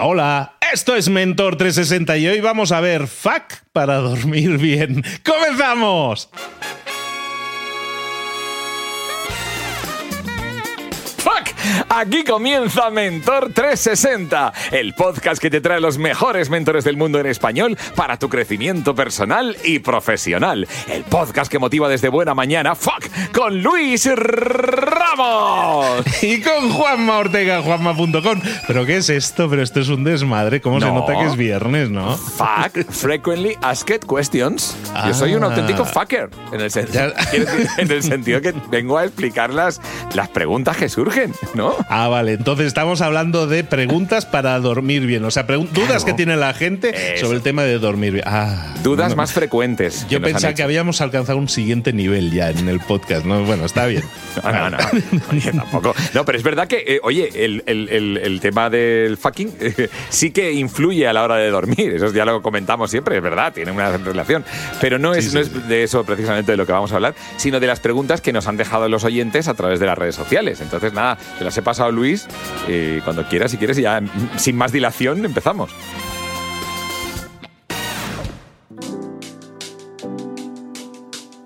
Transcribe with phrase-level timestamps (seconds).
[0.00, 0.54] Hola.
[0.72, 5.02] Esto es Mentor 360 y hoy vamos a ver FAC para dormir bien.
[5.24, 6.30] ¡Comenzamos!
[11.88, 17.26] Aquí comienza Mentor 360, el podcast que te trae los mejores mentores del mundo en
[17.26, 20.66] español para tu crecimiento personal y profesional.
[20.88, 23.04] El podcast que motiva desde buena mañana, ¡fuck!
[23.34, 26.04] Con Luis Ramos.
[26.22, 28.40] Y con Juanma Ortega, juanma.com.
[28.66, 29.48] ¿Pero qué es esto?
[29.48, 30.60] Pero esto es un desmadre.
[30.60, 30.94] ¿Cómo se No.
[30.94, 32.16] nota que es viernes, no?
[32.16, 34.76] Fuck, frequently asked questions.
[35.06, 35.46] Yo soy un Ah.
[35.46, 37.12] auténtico fucker, en el, sen- Ya.
[37.30, 39.80] quiero decir, en el sentido que vengo a explicar las,
[40.14, 41.74] las preguntas que surgen, ¿no?
[41.90, 42.32] Ah, vale.
[42.32, 45.22] Entonces estamos hablando de preguntas para dormir bien.
[45.24, 47.26] O sea, pregun- dudas que tiene la gente Eso.
[47.26, 48.24] sobre el tema de dormir bien.
[48.26, 50.06] Ah, Dudas no, más frecuentes.
[50.08, 53.44] Yo que pensaba que habíamos alcanzado un siguiente nivel ya en el podcast, ¿no?
[53.44, 54.02] Bueno, está bien.
[54.44, 54.78] No, no, no.
[55.32, 55.94] Oye, tampoco.
[56.14, 59.88] No, pero es verdad que, eh, oye, el, el- el- el tema del fucking eh,
[60.10, 61.94] sí que influye a la hora de dormir.
[61.96, 64.44] Eso ya lo comentamos siempre, es verdad, tiene una relación.
[64.80, 66.96] Pero no es, Sí, sí, no es de eso precisamente de lo que vamos a
[66.96, 69.98] hablar, sino de las preguntas que nos han dejado los oyentes a través de las
[69.98, 70.60] redes sociales.
[70.60, 71.18] Entonces, nada,
[71.48, 72.26] las he pasado Luis.
[72.68, 75.70] eh, cuando quieras, si quieres, ya mm, sin más dilación empezamos.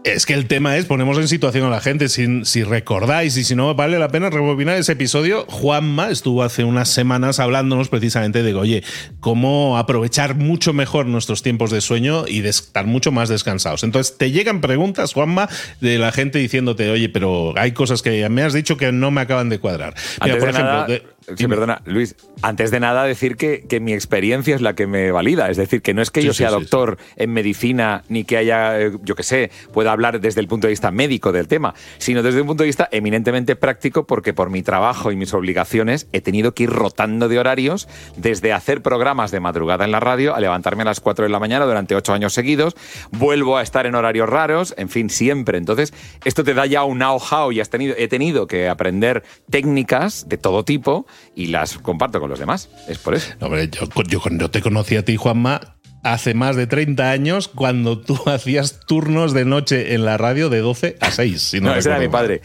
[0.05, 3.45] Es que el tema es, ponemos en situación a la gente, si, si recordáis y
[3.45, 8.43] si no vale la pena rebobinar ese episodio, Juanma estuvo hace unas semanas hablándonos precisamente
[8.43, 8.83] de, oye,
[9.21, 13.85] cómo aprovechar mucho mejor nuestros tiempos de sueño y de estar mucho más descansados.
[13.85, 15.49] Entonces, te llegan preguntas, Juanma,
[15.81, 19.21] de la gente diciéndote, oye, pero hay cosas que me has dicho que no me
[19.21, 19.95] acaban de cuadrar.
[20.25, 21.03] Mira, por de ejemplo, nada, de-
[21.37, 25.11] sí, perdona, Luis, antes de nada decir que, que mi experiencia es la que me
[25.11, 25.51] valida.
[25.51, 28.37] Es decir, que no es que Sí, yo sea sí, doctor en medicina ni que
[28.37, 31.75] haya, eh, yo qué sé, pueda hablar desde el punto de vista médico del tema,
[31.99, 36.09] sino desde un punto de vista eminentemente práctico porque por mi trabajo y mis obligaciones
[36.13, 40.35] he tenido que ir rotando de horarios desde hacer programas de madrugada en la radio
[40.35, 42.75] a levantarme a las 4 de la mañana durante 8 años seguidos,
[43.11, 45.59] vuelvo a estar en horarios raros, en fin, siempre.
[45.59, 45.93] Entonces,
[46.25, 50.37] esto te da ya un know-how y has tenido, he tenido que aprender técnicas de
[50.39, 52.69] todo tipo y las comparto con los demás.
[52.89, 53.35] Es por eso.
[53.41, 53.89] No, hombre, yo,
[54.31, 59.33] yo te conocí a ti, Juanma, hace más de 30 años, cuando tú hacías turnos
[59.35, 61.41] de noche en la radio de 12 a 6.
[61.43, 62.43] Si no, No, ese era mi padre.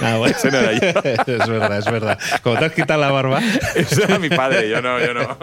[0.00, 0.34] Ah, bueno.
[0.36, 1.00] Ese no era yo.
[1.32, 2.18] es verdad, es verdad.
[2.42, 3.40] Como te has quitado la barba.
[3.74, 5.38] Ese era mi padre, yo no, yo no.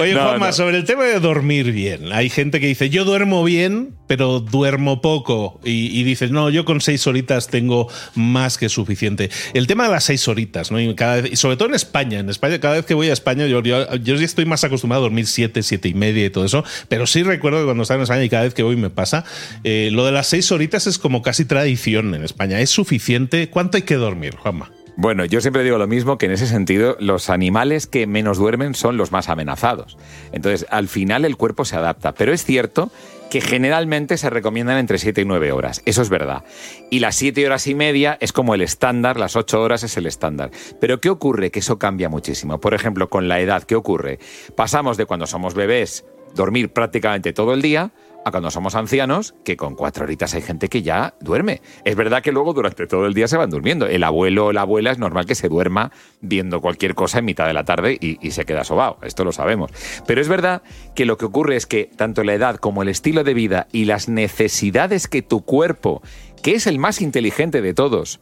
[0.00, 0.52] Oye, No, Juanma, no.
[0.52, 2.12] sobre el tema de dormir bien.
[2.12, 5.60] Hay gente que dice, yo duermo bien, pero duermo poco.
[5.64, 9.30] Y, y dices, no, yo con seis horitas tengo más que suficiente.
[9.54, 10.80] El tema de las seis horitas, ¿no?
[10.80, 12.18] Y, cada vez- y sobre todo en España.
[12.20, 15.02] En España, cada vez que voy a España, yo, yo, yo sí estoy más acostumbrado
[15.02, 16.47] a dormir siete, siete y media y todo
[16.88, 19.24] Pero sí recuerdo que cuando estaba en España y cada vez que voy me pasa,
[19.64, 22.60] eh, lo de las seis horitas es como casi tradición en España.
[22.60, 23.50] ¿Es suficiente?
[23.50, 24.70] ¿Cuánto hay que dormir, Juanma?
[25.00, 28.74] Bueno, yo siempre digo lo mismo, que en ese sentido los animales que menos duermen
[28.74, 29.96] son los más amenazados.
[30.32, 32.14] Entonces, al final el cuerpo se adapta.
[32.14, 32.90] Pero es cierto
[33.30, 35.82] que generalmente se recomiendan entre 7 y 9 horas.
[35.84, 36.42] Eso es verdad.
[36.90, 40.06] Y las 7 horas y media es como el estándar, las 8 horas es el
[40.06, 40.50] estándar.
[40.80, 41.52] Pero ¿qué ocurre?
[41.52, 42.60] Que eso cambia muchísimo.
[42.60, 44.18] Por ejemplo, con la edad, ¿qué ocurre?
[44.56, 47.92] Pasamos de cuando somos bebés, dormir prácticamente todo el día,
[48.24, 51.62] a cuando somos ancianos, que con cuatro horitas hay gente que ya duerme.
[51.84, 53.86] Es verdad que luego durante todo el día se van durmiendo.
[53.86, 57.46] El abuelo o la abuela es normal que se duerma viendo cualquier cosa en mitad
[57.46, 58.98] de la tarde y, y se queda sobao.
[59.02, 59.70] Esto lo sabemos.
[60.06, 60.62] Pero es verdad
[60.94, 63.84] que lo que ocurre es que tanto la edad como el estilo de vida y
[63.84, 66.02] las necesidades que tu cuerpo,
[66.42, 68.20] que es el más inteligente de todos,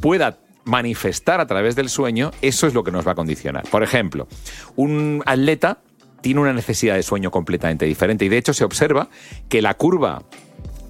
[0.00, 3.64] pueda manifestar a través del sueño, eso es lo que nos va a condicionar.
[3.70, 4.26] Por ejemplo,
[4.74, 5.78] un atleta
[6.20, 9.08] tiene una necesidad de sueño completamente diferente y de hecho se observa
[9.48, 10.22] que la curva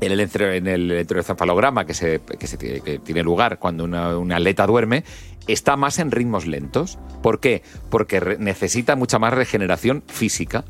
[0.01, 5.05] en el, en el electroencefalograma que, se, que, tiene, lugar cuando una, atleta duerme
[5.47, 6.99] está más en ritmos lentos.
[7.23, 7.63] ¿Por qué?
[7.91, 10.65] Porque necesita mucha más regeneración física.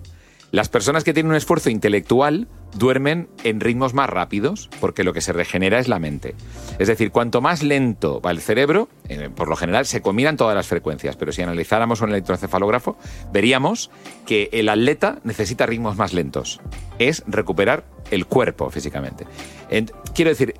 [0.53, 2.47] Las personas que tienen un esfuerzo intelectual
[2.77, 6.35] duermen en ritmos más rápidos porque lo que se regenera es la mente.
[6.79, 10.55] Es decir, cuanto más lento va el cerebro, eh, por lo general se combinan todas
[10.55, 12.97] las frecuencias, pero si analizáramos un electroencefalógrafo,
[13.33, 13.91] veríamos
[14.25, 16.61] que el atleta necesita ritmos más lentos.
[16.99, 19.27] Es recuperar el cuerpo físicamente.
[19.69, 20.55] En- quiero decir,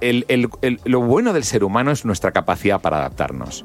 [0.85, 3.65] lo bueno del ser humano es nuestra capacidad para adaptarnos.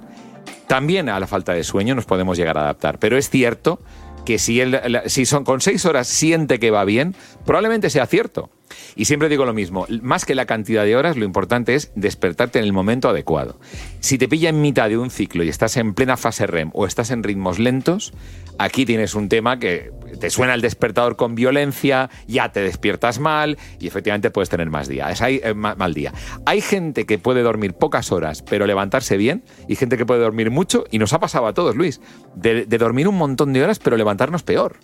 [0.68, 3.80] También a la falta de sueño nos podemos llegar a adaptar, pero es cierto
[4.26, 7.16] que si, él, si son con seis horas siente que va bien,
[7.46, 8.50] probablemente sea cierto.
[8.96, 12.60] Y siempre digo lo mismo, más que la cantidad de horas, lo importante es despertarte
[12.60, 13.60] en el momento adecuado.
[14.00, 16.86] Si te pilla en mitad de un ciclo y estás en plena fase REM o
[16.86, 18.14] estás en ritmos lentos,
[18.62, 23.58] Aquí tienes un tema que te suena el despertador con violencia, ya te despiertas mal
[23.80, 26.14] y efectivamente puedes tener más días, hay, eh, mal día.
[26.46, 30.52] Hay gente que puede dormir pocas horas pero levantarse bien y gente que puede dormir
[30.52, 32.02] mucho y nos ha pasado a todos, Luis,
[32.36, 34.76] de, dormir un montón de horas pero levantarnos peor.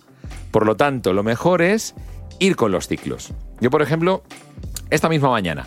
[0.50, 1.94] Por lo tanto, lo mejor es
[2.38, 3.32] ir con los ciclos.
[3.60, 4.22] Yo, por ejemplo,
[4.90, 5.66] esta misma mañana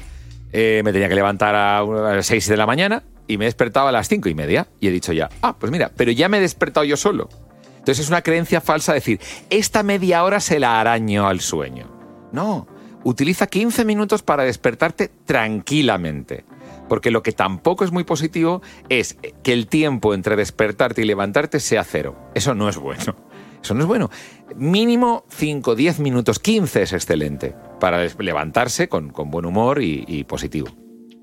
[0.52, 3.88] eh, me tenía que levantar a las 6 de la mañana y me he despertado
[3.88, 6.38] a las cinco y media y he dicho ya, ah, pues mira, pero ya me
[6.38, 7.30] he despertado yo solo.
[7.78, 9.20] Entonces es una creencia falsa decir,
[9.50, 11.90] esta media hora se la araño al sueño.
[12.32, 12.68] No,
[13.04, 16.46] utiliza 15 minutos para despertarte tranquilamente.
[16.88, 21.62] Porque lo que tampoco es muy positivo es que el tiempo entre despertarte y levantarte
[21.62, 22.18] sea cero.
[22.36, 23.16] Eso no es bueno.
[23.62, 24.10] Eso no es bueno.
[24.56, 30.70] Mínimo 5, 10 minutos, 15 es excelente para levantarse con, buen humor y positivo.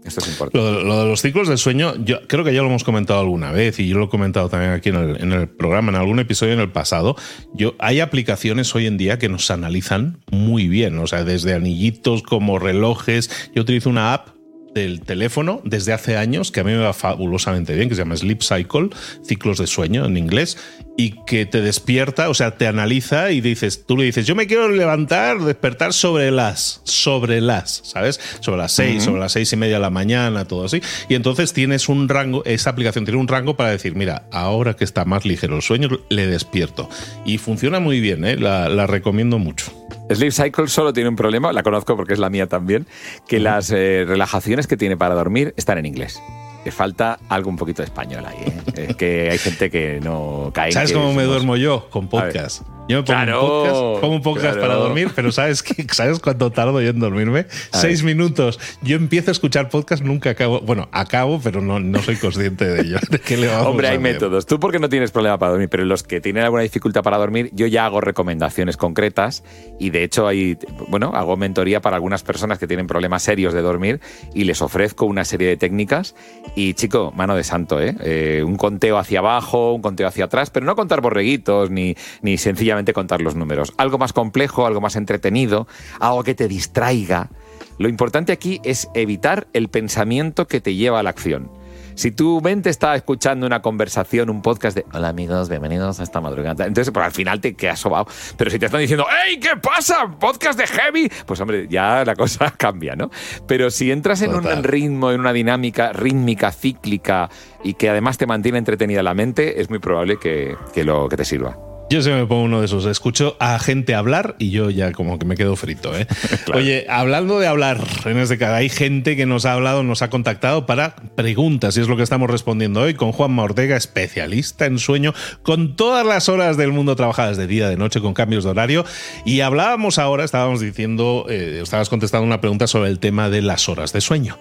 [0.04, 0.58] Esto es importante.
[0.84, 3.78] Lo, de los ciclos de sueño, yo creo que ya lo hemos comentado alguna vez
[3.78, 6.54] y yo lo he comentado también aquí en el, en el, programa, en algún episodio
[6.54, 7.16] en el pasado.
[7.52, 12.22] Yo, hay aplicaciones hoy en día que nos analizan muy bien, o sea, desde anillitos
[12.22, 13.50] como relojes.
[13.54, 14.37] Yo utilizo una app
[14.78, 18.16] del teléfono desde hace años, que a mí me va fabulosamente bien, que se llama
[18.16, 18.90] Sleep Cycle,
[19.22, 20.56] ciclos de sueño en inglés,
[20.96, 24.46] y que te despierta, o sea, te analiza y dices, tú le dices, yo me
[24.46, 28.20] quiero levantar, despertar sobre las, sobre las, ¿sabes?
[28.40, 30.82] Sobre las seis, sobre las seis y media de la mañana, todo así.
[31.08, 34.84] Y entonces tienes un rango, esa aplicación tiene un rango para decir, mira, ahora que
[34.84, 36.88] está más ligero el sueño, le despierto.
[37.24, 38.36] Y funciona muy bien, ¿eh?
[38.36, 39.72] la recomiendo mucho.
[40.10, 42.86] Sleep Cycle solo tiene un problema, la conozco porque es la mía también,
[43.26, 46.20] que las eh, relajaciones que tiene para dormir están en inglés.
[46.64, 48.36] Le falta algo un poquito de español ahí.
[48.74, 48.86] ¿eh?
[48.90, 50.72] es que hay gente que no cae.
[50.72, 51.88] ¿Sabes cómo me duermo yo?
[51.90, 52.62] Con podcast.
[52.88, 55.86] Yo me pongo un podcast, pongo un podcast para dormir, pero ¿sabes qué?
[55.92, 57.44] ¿Sabes cuánto tardo yo en dormirme?
[57.70, 58.58] Seis minutos.
[58.80, 60.62] Yo empiezo a escuchar podcast, nunca acabo.
[60.62, 62.96] Bueno, acabo, pero no, no soy consciente de ello.
[63.66, 64.46] Hombre, hay métodos.
[64.46, 67.50] Tú porque no tienes problema para dormir, pero los que tienen alguna dificultad para dormir,
[67.52, 69.44] yo ya hago recomendaciones concretas
[69.78, 70.56] y de hecho hay,
[70.88, 74.00] bueno, hago mentoría para algunas personas que tienen problemas serios de dormir
[74.32, 76.14] y les ofrezco una serie de técnicas
[76.56, 77.94] y chico, mano de santo, ¿eh?
[78.00, 82.38] eh un conteo hacia abajo, un conteo hacia atrás, pero no contar borreguitos ni, ni
[82.38, 83.72] sencillamente contar los números.
[83.76, 85.66] Algo más complejo, algo más entretenido,
[86.00, 87.30] algo que te distraiga.
[87.78, 91.50] Lo importante aquí es evitar el pensamiento que te lleva a la acción.
[91.98, 96.20] Si tu mente está escuchando una conversación, un podcast de Hola amigos, bienvenidos a esta
[96.20, 98.06] madrugada, entonces por al final te quedas sobado.
[98.36, 100.08] Pero si te están diciendo ¡Hey, qué pasa!
[100.20, 103.10] Podcast de heavy, pues hombre, ya la cosa cambia, ¿no?
[103.48, 107.30] Pero si entras en un ritmo, en una dinámica rítmica, cíclica
[107.64, 111.16] y que además te mantiene entretenida la mente, es muy probable que, que lo, que
[111.16, 111.67] te sirva.
[111.90, 112.84] Yo se me pongo uno de esos.
[112.84, 115.96] Escucho a gente hablar y yo ya como que me quedo frito.
[115.96, 116.06] ¿eh?
[116.54, 120.10] Oye, hablando de hablar, en este caso, hay gente que nos ha hablado, nos ha
[120.10, 124.78] contactado para preguntas y es lo que estamos respondiendo hoy con Juan Ortega, especialista en
[124.78, 128.50] sueño, con todas las horas del mundo trabajadas de día, de noche, con cambios de
[128.50, 128.84] horario.
[129.24, 133.66] Y hablábamos ahora, estábamos diciendo, eh, estabas contestando una pregunta sobre el tema de las
[133.70, 134.36] horas de sueño.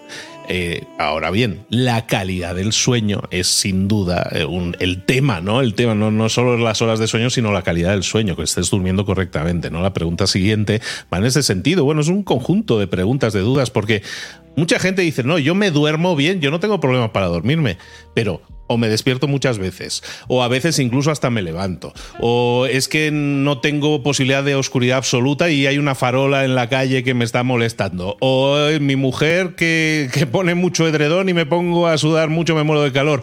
[0.49, 4.45] Eh, ahora bien, la calidad del sueño es sin duda eh,
[4.79, 5.59] el tema, ¿no?
[5.59, 8.41] El tema, no, no solo las horas de sueño, sino la calidad del sueño, que
[8.41, 9.83] estés durmiendo correctamente, ¿no?
[9.83, 10.81] La pregunta siguiente
[11.13, 11.83] va en ese sentido.
[11.83, 14.01] Bueno, es un conjunto de preguntas, de dudas, porque
[14.55, 17.77] mucha gente dice, no, yo me duermo bien, yo no tengo problemas para dormirme,
[18.15, 22.87] pero o me despierto muchas veces, o a veces incluso hasta me levanto, o es
[22.87, 27.13] que no tengo posibilidad de oscuridad absoluta y hay una farola en la calle que
[27.13, 31.99] me está molestando, o mi mujer que, que pone mucho edredón y me pongo a
[31.99, 33.21] sudar mucho, me muero de calor.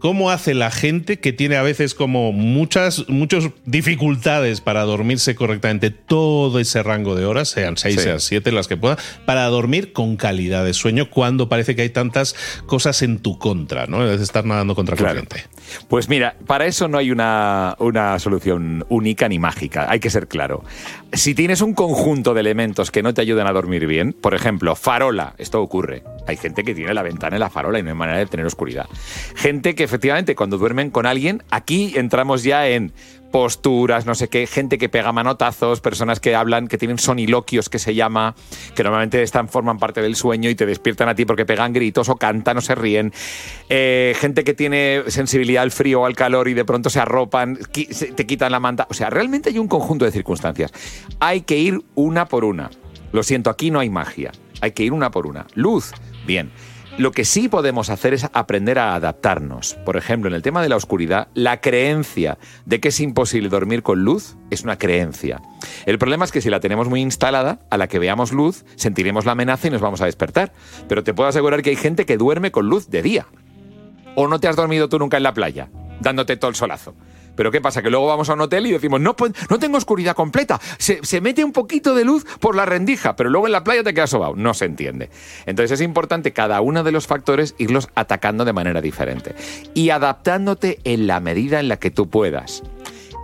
[0.00, 5.90] ¿Cómo hace la gente que tiene a veces como muchas, muchas dificultades para dormirse correctamente
[5.90, 8.96] todo ese rango de horas, sean seis, sean siete, las que pueda,
[9.26, 12.34] para dormir con calidad de sueño cuando parece que hay tantas
[12.66, 14.10] cosas en tu contra, ¿no?
[14.10, 15.44] Es estar nadando contra corriente.
[15.88, 20.28] Pues mira, para eso no hay una, una solución única ni mágica, hay que ser
[20.28, 20.64] claro.
[21.12, 24.76] Si tienes un conjunto de elementos que no te ayudan a dormir bien, por ejemplo,
[24.76, 26.02] farola, esto ocurre.
[26.26, 28.46] Hay gente que tiene la ventana en la farola y no hay manera de tener
[28.46, 28.86] oscuridad.
[29.34, 32.92] Gente que efectivamente cuando duermen con alguien, aquí entramos ya en
[33.30, 37.78] posturas, no sé qué, gente que pega manotazos, personas que hablan, que tienen soniloquios que
[37.78, 38.34] se llama,
[38.74, 42.08] que normalmente están, forman parte del sueño y te despiertan a ti porque pegan gritos
[42.08, 43.12] o cantan o se ríen.
[43.68, 47.58] Eh, gente que tiene sensibilidad al frío o al calor y de pronto se arropan,
[48.16, 48.86] te quitan la manta.
[48.90, 50.72] O sea, realmente hay un conjunto de circunstancias.
[51.20, 52.70] Hay que ir una por una.
[53.12, 54.32] Lo siento, aquí no hay magia.
[54.60, 55.46] Hay que ir una por una.
[55.54, 55.92] Luz,
[56.26, 56.50] bien.
[56.98, 59.74] Lo que sí podemos hacer es aprender a adaptarnos.
[59.86, 63.82] Por ejemplo, en el tema de la oscuridad, la creencia de que es imposible dormir
[63.82, 65.40] con luz es una creencia.
[65.86, 69.24] El problema es que si la tenemos muy instalada, a la que veamos luz, sentiremos
[69.24, 70.52] la amenaza y nos vamos a despertar.
[70.88, 73.26] Pero te puedo asegurar que hay gente que duerme con luz de día.
[74.14, 75.70] ¿O no te has dormido tú nunca en la playa,
[76.00, 76.94] dándote todo el solazo?
[77.40, 77.80] Pero ¿qué pasa?
[77.80, 81.42] Que luego vamos a un hotel y decimos, no, tengo oscuridad completa, se, se, mete
[81.42, 84.36] un poquito de luz por la rendija, pero luego en la playa te quedas sobao.
[84.36, 85.08] No se entiende.
[85.46, 89.34] Entonces es importante cada uno de los factores irlos atacando de manera diferente
[89.72, 92.62] y adaptándote en la medida en la que tú puedas.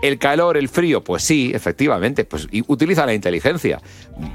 [0.02, 3.80] El calor, el frío, pues sí, efectivamente, pues utiliza la inteligencia.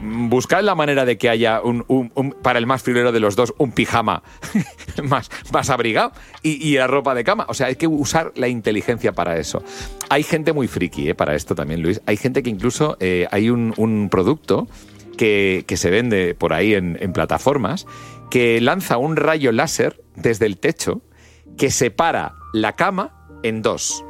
[0.02, 3.72] Buscad la manera de que haya un, para el más friolero de los dos un
[3.72, 4.24] pijama
[5.04, 7.46] más, más abrigado y, la ropa de cama.
[7.48, 9.64] O sea, hay que usar la inteligencia para eso.
[10.10, 12.02] Hay gente muy friki eh, para esto también, Luis.
[12.06, 14.68] Hay gente que incluso eh, hay un, producto
[15.18, 17.86] que, se vende por ahí en plataformas
[18.32, 21.02] que lanza un rayo láser desde el techo
[21.58, 24.04] que separa la cama en dos.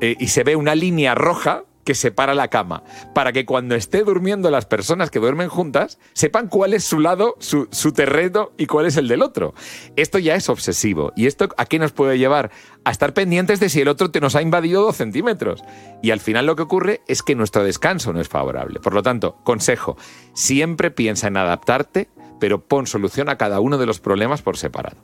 [0.00, 2.82] Eh, y se ve una línea roja que separa la cama,
[3.14, 7.36] para que cuando esté durmiendo las personas que duermen juntas sepan cuál es su lado,
[7.38, 9.54] su, terreno y cuál es el del otro.
[9.96, 11.14] Esto ya es obsesivo.
[11.16, 12.50] ¿Y esto a qué nos puede llevar?
[12.84, 15.64] A estar pendientes de si el otro te nos ha invadido dos centímetros.
[16.02, 18.80] Y al final lo que ocurre es que nuestro descanso no es favorable.
[18.80, 19.96] Por lo tanto, consejo,
[20.34, 24.98] siempre piensa en adaptarte, pero pon solución a cada uno de los problemas por separado.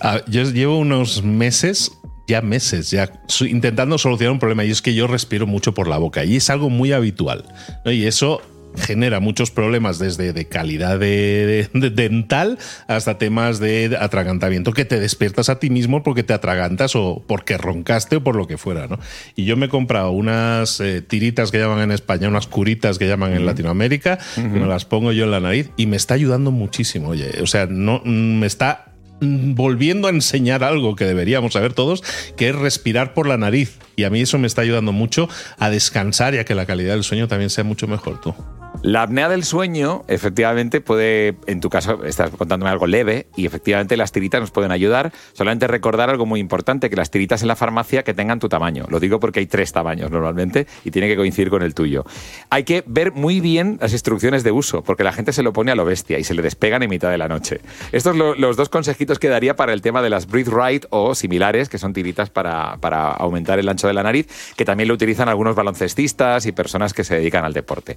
[0.00, 1.92] Ah, yo llevo unos meses
[2.26, 5.98] ya meses, ya intentando solucionar un problema y es que yo respiro mucho por la
[5.98, 7.44] boca y es algo muy habitual.
[7.84, 8.42] Y eso
[8.76, 15.48] genera muchos problemas desde de calidad de, dental hasta temas de atragantamiento que te despiertas
[15.48, 18.98] a ti mismo porque te atragantas o porque roncaste o por lo que fuera, ¿no?
[19.34, 23.08] Y yo me he comprado unas eh, tiritas que llaman en España, unas curitas que
[23.08, 27.08] llaman en Latinoamérica, me las pongo yo en la nariz y me está ayudando muchísimo,
[27.08, 32.02] oye, o sea, no mm, me está volviendo a enseñar algo que deberíamos saber todos,
[32.36, 33.78] que es respirar por la nariz.
[33.96, 36.94] Y a mí eso me está ayudando mucho a descansar y a que la calidad
[36.94, 38.34] del sueño también sea mucho mejor tú.
[38.82, 43.96] La apnea del sueño, efectivamente, puede, en tu caso, estás contándome algo leve y efectivamente
[43.96, 45.12] las tiritas nos pueden ayudar.
[45.32, 48.86] Solamente recordar algo muy importante, que las tiritas en la farmacia que tengan tu tamaño.
[48.88, 52.04] Lo digo porque hay tres tamaños normalmente y tiene que coincidir con el tuyo.
[52.50, 55.72] Hay que ver muy bien las instrucciones de uso, porque la gente se lo pone
[55.72, 57.60] a lo bestia y se le despegan en mitad de la noche.
[57.92, 61.14] Estos son los dos consejitos que daría para el tema de las Breathe Right o
[61.14, 64.94] similares, que son tiritas para, para aumentar el ancho de la nariz, que también lo
[64.94, 67.96] utilizan algunos baloncestistas y personas que se dedican al deporte.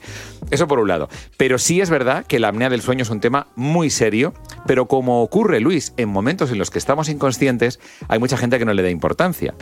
[0.50, 1.10] Eso por un lado.
[1.36, 4.34] Pero sí es verdad que la apnea del sueño es un tema muy serio,
[4.66, 8.66] pero como ocurre, Luis, en momentos en los que estamos inconscientes, hay mucha gente que
[8.66, 9.54] no le da importancia.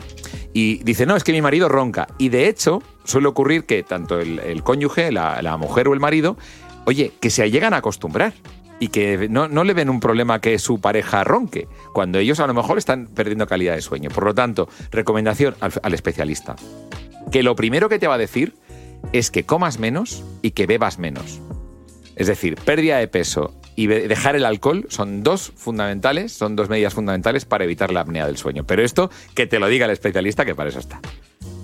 [0.54, 2.08] Y dice, no, es que mi marido ronca.
[2.20, 6.38] Y de hecho, suele ocurrir que tanto el, cónyuge, la, mujer o el marido,
[6.86, 8.34] oye, que se llegan a acostumbrar
[8.80, 12.54] y que no, le ven un problema que su pareja ronque, cuando ellos a lo
[12.54, 14.10] mejor están perdiendo calidad de sueño.
[14.10, 16.56] Por lo tanto, recomendación al especialista.
[17.32, 18.56] Que lo primero que te va a decir
[19.14, 21.40] es que comas menos y que bebas menos.
[22.16, 26.96] Es decir, pérdida de peso y dejar el alcohol son dos fundamentales, son dos medidas
[26.96, 28.66] fundamentales para evitar la apnea del sueño.
[28.66, 31.00] Pero esto que te lo diga el especialista, que para eso está.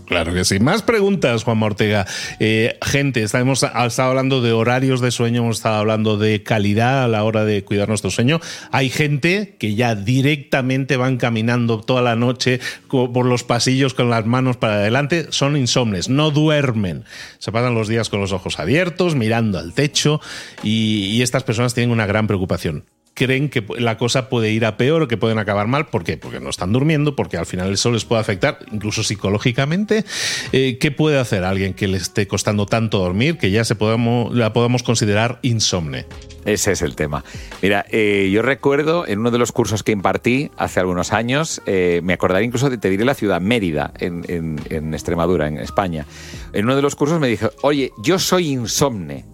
[0.05, 0.59] Claro que sí.
[0.59, 2.05] Más preguntas, Juan Ortega.
[2.39, 7.07] Eh, gente, hemos estado hablando de horarios de sueño, hemos estado hablando de calidad a
[7.07, 8.39] la hora de cuidar nuestro sueño.
[8.71, 14.25] Hay gente que ya directamente van caminando toda la noche por los pasillos con las
[14.25, 15.27] manos para adelante.
[15.29, 17.05] Son insomnes, no duermen.
[17.39, 20.19] Se pasan los días con los ojos abiertos, mirando al techo
[20.63, 25.03] y estas personas tienen una gran preocupación creen que la cosa puede ir a peor
[25.03, 25.87] o que pueden acabar mal.
[25.87, 26.17] ¿Por qué?
[26.17, 30.05] Porque no están durmiendo, porque al final eso les puede afectar, incluso psicológicamente.
[30.51, 34.33] Eh, ¿Qué puede hacer alguien que le esté costando tanto dormir que ya se podamos,
[34.33, 36.05] la podamos considerar insomne?
[36.45, 37.23] Ese es el tema.
[37.61, 42.01] Mira, eh, yo recuerdo en uno de los cursos que impartí hace algunos años, eh,
[42.03, 44.25] me acordaré incluso de te diré la ciudad Mérida, en,
[44.69, 46.05] en Extremadura, en España.
[46.51, 49.25] En uno de los cursos me dijo, oye, yo soy insomne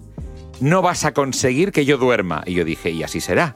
[0.59, 2.43] no vas a conseguir que yo duerma.
[2.45, 3.55] Y yo dije, y así será.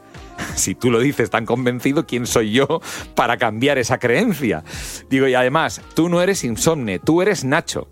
[0.55, 2.81] Si tú lo dices tan convencido, ¿quién soy yo
[3.15, 4.63] para cambiar esa creencia?
[5.09, 7.87] Digo, y además, tú no eres insomne, tú eres Nacho.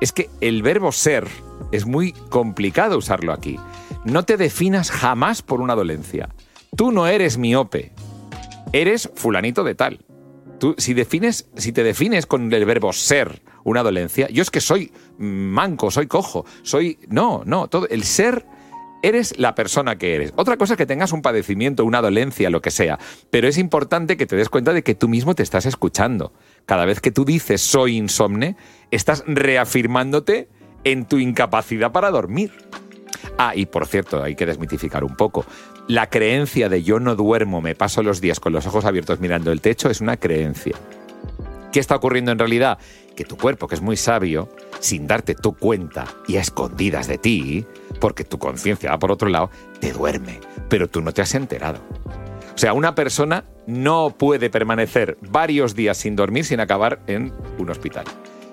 [0.00, 1.26] Es que el verbo ser
[1.72, 3.58] es muy complicado usarlo aquí.
[4.04, 6.28] No te definas jamás por una dolencia.
[6.76, 7.92] Tú no eres miope,
[8.72, 10.04] eres fulanito de tal.
[10.58, 14.60] Tú, si, defines, si te defines con el verbo ser una dolencia, yo es que
[14.60, 16.98] soy manco, soy cojo, soy...
[17.08, 18.46] No, no, todo, el ser
[19.02, 20.32] eres la persona que eres.
[20.36, 22.98] Otra cosa es que tengas un padecimiento, una dolencia, lo que sea,
[23.30, 26.32] pero es importante que te des cuenta de que tú mismo te estás escuchando.
[26.64, 28.56] Cada vez que tú dices soy insomne,
[28.90, 30.48] estás reafirmándote
[30.84, 32.52] en tu incapacidad para dormir.
[33.38, 35.44] Ah, y por cierto, hay que desmitificar un poco.
[35.88, 39.52] La creencia de yo no duermo, me paso los días con los ojos abiertos mirando
[39.52, 40.74] el techo es una creencia.
[41.72, 42.78] ¿Qué está ocurriendo en realidad?
[43.14, 44.48] Que tu cuerpo, que es muy sabio,
[44.80, 47.66] sin darte tu cuenta y a escondidas de ti,
[48.00, 49.50] porque tu conciencia va por otro lado,
[49.80, 51.80] te duerme, pero tú no te has enterado.
[52.54, 57.70] O sea, una persona no puede permanecer varios días sin dormir sin acabar en un
[57.70, 58.04] hospital.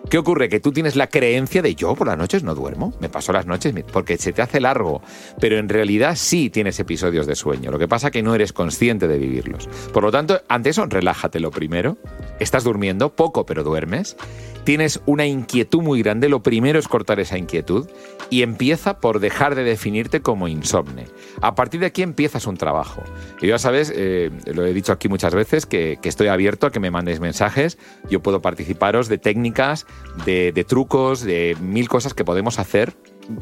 [0.10, 0.50] ¿Qué ocurre?
[0.50, 3.48] Que tú tienes la creencia de yo por las noches no duermo, me paso las
[3.48, 5.02] noches porque se te hace largo,
[5.40, 9.08] pero en realidad sí tienes episodios de sueño, lo que pasa que no eres consciente
[9.08, 9.68] de vivirlos.
[9.92, 11.98] Por lo tanto, ante eso, relájate lo primero,
[12.40, 14.18] estás durmiendo poco pero duermes,
[14.66, 17.88] tienes una inquietud muy grande, lo primero es cortar esa inquietud
[18.30, 21.08] y empieza por dejar de definirte como insomne.
[21.42, 23.04] A partir de aquí empiezas un trabajo.
[23.42, 26.80] Y ya sabes, eh, lo he dicho aquí muchas veces, que, estoy abierto a que
[26.80, 27.78] me mandéis mensajes,
[28.10, 29.86] yo puedo participaros de técnicas,
[30.26, 32.94] de, de trucos, de mil cosas que podemos hacer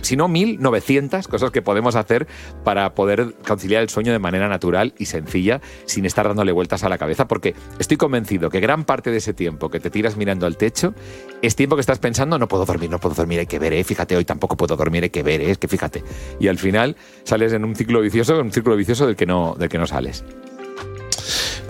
[0.02, 2.28] si no 1900 cosas que podemos hacer
[2.64, 6.90] para poder conciliar el sueño de manera natural y sencilla sin estar dándole vueltas a
[6.90, 10.46] la cabeza, porque estoy convencido que gran parte de ese tiempo que te tiras mirando
[10.46, 10.94] al techo
[11.42, 13.84] es tiempo que estás pensando, no puedo dormir, no puedo dormir, hay que ver, ¿eh?
[13.84, 15.52] fíjate, hoy tampoco puedo dormir, hay que ver, ¿eh?
[15.52, 16.04] es que fíjate.
[16.40, 19.70] Y al final sales en un ciclo vicioso, un círculo vicioso del que no, del
[19.70, 20.24] que no sales.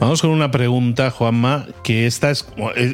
[0.01, 2.47] Vamos con una pregunta, Juanma, que esta es,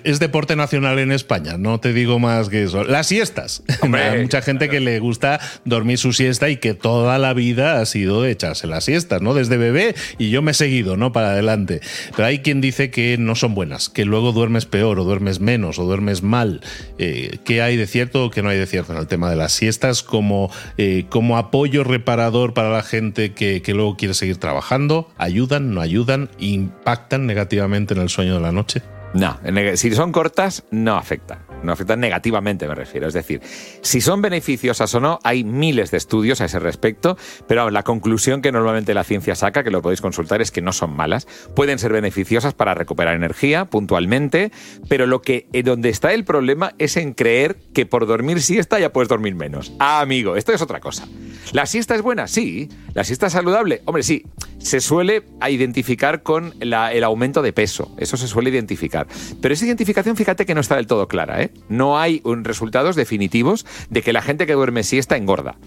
[0.03, 2.83] es, deporte nacional en España, no te digo más que eso.
[2.83, 3.63] Las siestas.
[3.81, 7.85] Hay mucha gente que le gusta dormir su siesta y que toda la vida ha
[7.85, 9.33] sido de echarse las siestas, ¿no?
[9.33, 11.13] Desde bebé y yo me he seguido, ¿no?
[11.13, 11.79] Para adelante.
[12.13, 15.79] Pero hay quien dice que no son buenas, que luego duermes peor o duermes menos
[15.79, 16.59] o duermes mal.
[16.97, 19.37] Eh, ¿Qué hay de cierto o qué no hay de cierto en el tema de
[19.37, 24.35] las siestas como, eh, como apoyo reparador para la gente que, que luego quiere seguir
[24.35, 25.09] trabajando?
[25.17, 25.73] ¿Ayudan?
[25.73, 26.29] ¿No ayudan?
[26.37, 26.96] ¿Impactan?
[26.97, 28.81] Impactan negativamente en el sueño de la noche?
[29.13, 29.39] No,
[29.75, 33.07] si son cortas, no afectan no afectan negativamente, me refiero.
[33.07, 33.41] Es decir,
[33.81, 38.41] si son beneficiosas o no, hay miles de estudios a ese respecto, pero la conclusión
[38.41, 41.27] que normalmente la ciencia saca, que lo podéis consultar, es que no son malas.
[41.55, 44.51] Pueden ser beneficiosas para recuperar energía puntualmente,
[44.87, 48.79] pero lo que eh, donde está el problema es en creer que por dormir siesta
[48.79, 49.73] ya puedes dormir menos.
[49.79, 51.07] Ah, amigo, esto es otra cosa.
[51.53, 52.27] ¿La siesta es buena?
[52.27, 52.69] Sí.
[52.93, 53.81] ¿La siesta es saludable?
[53.85, 54.23] Hombre, sí.
[54.57, 57.95] Se suele identificar con el aumento de peso.
[57.97, 58.96] Eso se suele identificar.
[59.41, 61.51] Pero esa identificación, fíjate que no está del todo clara, ¿eh?
[61.69, 65.57] No hay resultados definitivos de que la gente que duerme siesta engorda.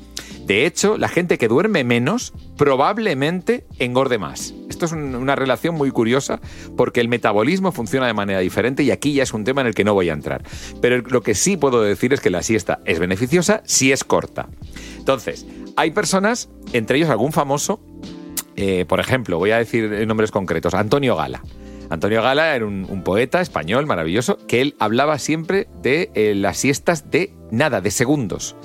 [0.47, 4.53] De hecho, la gente que duerme menos probablemente engorde más.
[4.69, 6.41] Esto es una relación muy curiosa
[6.77, 9.75] porque el metabolismo funciona de manera diferente y aquí ya es un tema en el
[9.75, 10.43] que no voy a entrar.
[10.81, 14.49] Pero lo que sí puedo decir es que la siesta es beneficiosa si es corta.
[14.99, 15.47] Entonces,
[15.77, 17.81] hay personas, entre ellos algún famoso,
[18.57, 21.43] eh, por ejemplo, voy a decir nombres concretos, Antonio Gala.
[21.91, 27.11] Antonio Gala era un, poeta español maravilloso que él hablaba siempre de eh, las siestas
[27.11, 28.57] de nada, de segundos.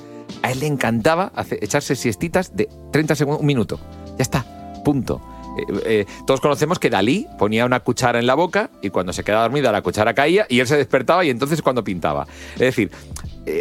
[0.44, 3.80] A él le encantaba echarse siestitas de 30 segundos, un minuto.
[4.18, 4.46] Ya está,
[4.84, 5.22] punto.
[5.58, 9.24] Eh, eh, todos conocemos que Dalí ponía una cuchara en la boca y cuando se
[9.24, 12.28] quedaba dormida la cuchara caía y él se despertaba y entonces cuando pintaba.
[12.54, 12.92] Es decir,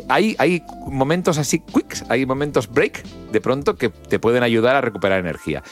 [0.09, 4.81] hay, hay momentos así quicks, hay momentos break de pronto que te pueden ayudar a
[4.83, 5.62] recuperar energía.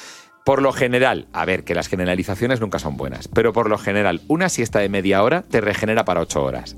[0.45, 4.21] Por lo general, a ver, que las generalizaciones nunca son buenas, pero por lo general,
[4.27, 6.77] una siesta de media hora te regenera para ocho horas.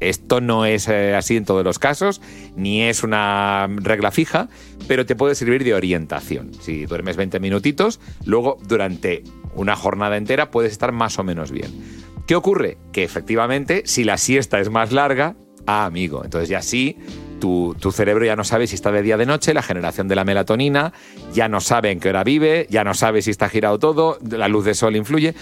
[0.00, 2.20] Esto no es eh, así en todos los casos,
[2.56, 4.48] ni es una regla fija,
[4.88, 6.52] pero te puede servir de orientación.
[6.54, 9.22] Si duermes 20 minutitos, luego durante
[9.54, 11.70] una jornada entera puedes estar más o menos bien.
[12.26, 12.78] ¿Qué ocurre?
[12.92, 16.96] Que efectivamente, si la siesta es más larga, ah, amigo, entonces ya sí
[17.40, 20.14] tu, cerebro ya no sabe si está de día o de noche, la generación de
[20.14, 20.92] la melatonina,
[21.32, 24.46] ya no sabe en qué hora vive, ya no sabe si está girado todo, la
[24.48, 25.34] luz de sol influye.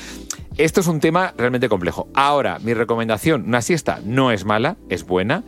[0.56, 2.08] Esto es un tema realmente complejo.
[2.14, 5.44] Ahora, mi recomendación, una siesta no es mala, es buena.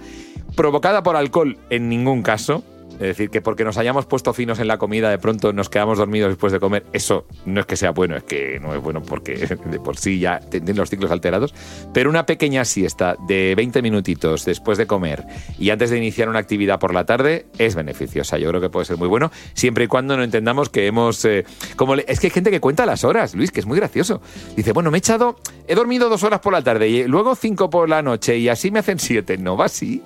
[0.57, 2.63] Provocada por alcohol, en ningún caso.
[3.01, 5.97] Es decir, que porque nos hayamos puesto finos en la comida, de pronto nos quedamos
[5.97, 9.01] dormidos después de comer, eso no es que sea bueno, es que no es bueno
[9.01, 11.55] porque de por sí ya tienen los ciclos alterados.
[11.95, 15.25] Pero una pequeña siesta de 20 minutitos después de comer
[15.59, 18.37] y antes de iniciar una actividad por la tarde es beneficiosa.
[18.37, 21.25] Yo creo que puede ser muy bueno, siempre y cuando no entendamos que hemos.
[21.25, 24.21] Eh, como es que hay gente que cuenta las horas, Luis, que es muy gracioso.
[24.57, 25.37] Dice, bueno, me he echado,
[25.67, 28.71] he dormido dos horas por la tarde y luego cinco por la noche y así
[28.71, 29.39] me hacen siete.
[29.39, 30.03] No va así.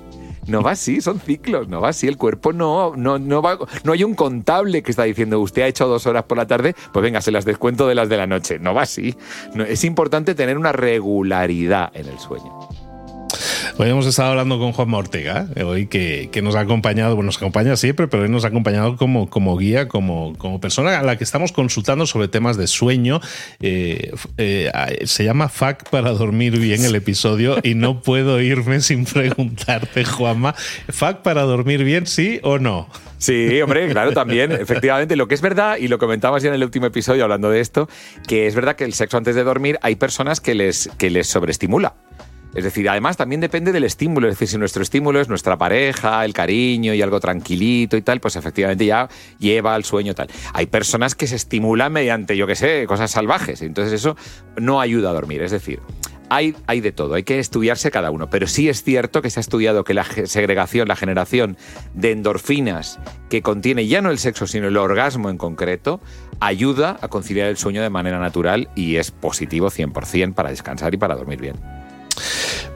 [0.46, 2.06] No va así, son ciclos, no va así.
[2.06, 3.58] El cuerpo no, no, no va.
[3.84, 6.74] No hay un contable que está diciendo, usted ha hecho dos horas por la tarde,
[6.92, 8.58] pues venga, se las descuento de las de la noche.
[8.58, 9.14] No va así.
[9.68, 12.68] es importante tener una regularidad en el sueño.
[13.76, 17.74] Hoy hemos estado hablando con Juan Ortega, hoy que, nos ha acompañado, bueno, nos acompaña
[17.76, 21.24] siempre, pero hoy nos ha acompañado como, como guía, como, como persona a la que
[21.24, 23.20] estamos consultando sobre temas de sueño.
[23.58, 24.70] Eh, eh,
[25.06, 30.54] se llama FAC para dormir bien el episodio y no puedo irme sin preguntarte, Juanma,
[30.88, 32.88] ¿FAC para dormir bien, sí o no?
[33.18, 35.16] Sí, hombre, claro, también, efectivamente.
[35.16, 37.88] Lo que es verdad, y lo comentabas ya en el último episodio hablando de esto,
[38.28, 41.26] que es verdad que el sexo antes de dormir hay personas que les, que les
[41.26, 41.94] sobreestimula.
[42.54, 44.28] Es decir, además también depende del estímulo.
[44.28, 48.20] Es decir, si nuestro estímulo es nuestra pareja, el cariño y algo tranquilito y tal,
[48.20, 50.28] pues efectivamente ya lleva al sueño tal.
[50.52, 53.62] Hay personas que se estimulan mediante, yo qué sé, cosas salvajes.
[53.62, 54.16] Entonces eso
[54.56, 55.42] no ayuda a dormir.
[55.42, 55.80] Es decir,
[56.30, 59.40] hay, hay, de todo, hay que estudiarse cada uno, pero sí es cierto que se
[59.40, 61.56] ha estudiado que la segregación, la generación
[61.92, 66.00] de endorfinas que contiene ya no el sexo, sino el orgasmo en concreto,
[66.40, 70.96] ayuda a conciliar el sueño de manera natural y es positivo 100% para descansar y
[70.96, 71.73] para dormir bien.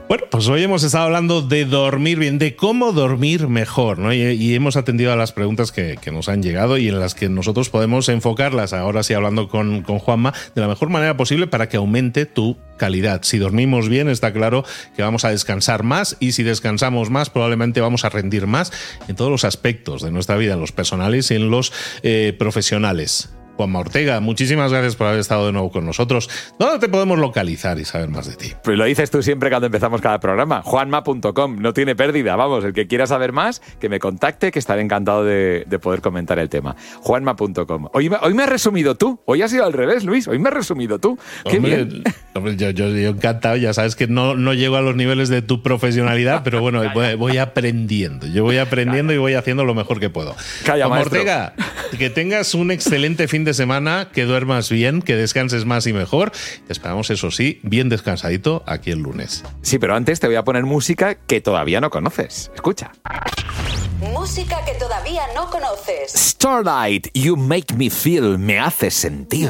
[0.09, 4.11] Bueno, pues hoy hemos estado hablando de dormir bien, de cómo dormir mejor, ¿no?
[4.11, 7.69] Y, hemos atendido a las preguntas que, nos han llegado y en las que nosotros
[7.69, 11.77] podemos enfocarlas, ahora sí hablando con, con Juanma, de la mejor manera posible para que
[11.77, 13.21] aumente tu calidad.
[13.21, 17.79] Si dormimos bien, está claro que vamos a descansar más y si descansamos más, probablemente
[17.79, 18.73] vamos a rendir más
[19.07, 23.29] en todos los aspectos de nuestra vida, en los personales y en los eh, profesionales.
[23.59, 26.29] Juanma Ortega, muchísimas gracias por haber estado de nuevo con nosotros.
[26.57, 28.53] ¿Dónde te podemos localizar y saber más de ti?
[28.63, 30.61] Pues lo dices tú siempre cuando empezamos cada programa.
[30.61, 32.37] Juanma.com, no tiene pérdida.
[32.37, 36.39] Vamos, el que quiera saber más, que me contacte, que estaré encantado de, poder comentar
[36.39, 36.77] el tema.
[37.01, 37.89] Juanma.com.
[37.91, 39.19] Hoy, hoy me has resumido tú.
[39.25, 40.29] Hoy ha sido al revés, Luis.
[40.29, 41.19] Hoy me has resumido tú.
[41.43, 42.01] Qué bien.
[42.55, 43.57] yo, yo, encantado.
[43.57, 46.81] Ya sabes que no, no llego a los niveles de tu profesionalidad, pero bueno,
[47.17, 48.25] voy, aprendiendo.
[48.25, 50.33] Yo voy aprendiendo y voy haciendo lo mejor que puedo.
[50.63, 51.53] Calla, Juanma Ortega,
[51.97, 56.31] que tengas un excelente fin de semana, que duermas bien, que descanses más y mejor.
[56.67, 59.43] Te esperamos, eso sí, bien descansadito aquí el lunes.
[59.63, 62.51] Sí, pero antes te voy a poner música que todavía no conoces.
[62.53, 62.91] Escucha.
[64.13, 66.13] Música que todavía no conoces.
[66.13, 69.49] Starlight, You Make Me Feel, me hace sentir.